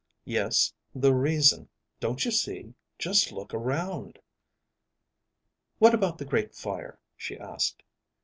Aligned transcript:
Yes, 0.25 0.73
the 0.95 1.13
reason, 1.13 1.69
don't 1.99 2.25
you 2.25 2.31
see? 2.31 2.73
Just 2.97 3.31
look 3.31 3.53
around." 3.53 4.17
"What 5.77 5.93
about 5.93 6.17
the 6.17 6.25
Great 6.25 6.55
Fire?" 6.55 6.99
she 7.15 7.37
asked. 7.37 7.83